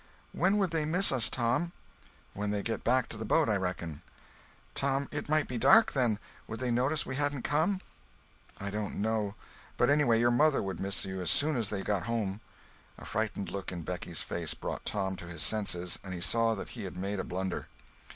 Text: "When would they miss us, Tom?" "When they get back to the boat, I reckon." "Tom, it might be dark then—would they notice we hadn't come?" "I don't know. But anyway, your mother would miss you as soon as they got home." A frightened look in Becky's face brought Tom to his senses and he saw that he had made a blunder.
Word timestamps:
"When 0.31 0.57
would 0.57 0.71
they 0.71 0.83
miss 0.83 1.11
us, 1.11 1.29
Tom?" 1.29 1.73
"When 2.33 2.49
they 2.49 2.63
get 2.63 2.83
back 2.83 3.07
to 3.09 3.17
the 3.17 3.23
boat, 3.23 3.47
I 3.47 3.55
reckon." 3.55 4.01
"Tom, 4.73 5.07
it 5.11 5.29
might 5.29 5.47
be 5.47 5.59
dark 5.59 5.91
then—would 5.91 6.59
they 6.59 6.71
notice 6.71 7.05
we 7.05 7.17
hadn't 7.17 7.43
come?" 7.43 7.81
"I 8.59 8.71
don't 8.71 8.95
know. 8.95 9.35
But 9.77 9.91
anyway, 9.91 10.19
your 10.19 10.31
mother 10.31 10.63
would 10.63 10.79
miss 10.79 11.05
you 11.05 11.21
as 11.21 11.29
soon 11.29 11.55
as 11.55 11.69
they 11.69 11.83
got 11.83 12.07
home." 12.07 12.41
A 12.97 13.05
frightened 13.05 13.51
look 13.51 13.71
in 13.71 13.83
Becky's 13.83 14.23
face 14.23 14.55
brought 14.55 14.85
Tom 14.85 15.17
to 15.17 15.27
his 15.27 15.43
senses 15.43 15.99
and 16.03 16.15
he 16.15 16.19
saw 16.21 16.55
that 16.55 16.69
he 16.69 16.85
had 16.85 16.97
made 16.97 17.19
a 17.19 17.23
blunder. 17.23 17.67